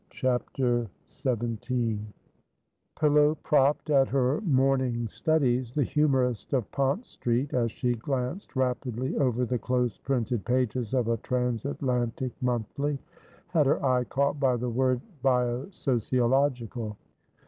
[0.09, 1.99] CHAPTER XVII
[2.99, 9.15] Pillow propped at her morning studies, the humourist of Pont Street, as she glanced rapidly
[9.17, 12.97] over the close printed pages of a trans Atlantic monthly,
[13.49, 16.97] had her eye caught by the word "bio sociological."